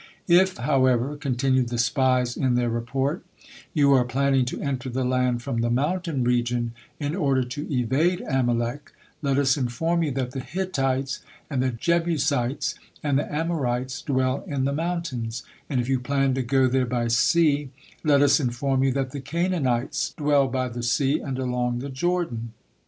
[0.27, 3.23] "If, however," continued the spies in their report,
[3.71, 8.21] "you are planning to enter the land from the mountain region in order to evade
[8.21, 11.19] Amalek, let us inform you that the Hittites,
[11.51, 16.41] and the Jebussites, and the Amorites dwell in the mountains; and if you plan to
[16.41, 17.69] go there by sea,
[18.03, 22.53] let us inform you that the Canaanites dwell by the sea, and along the Jordan."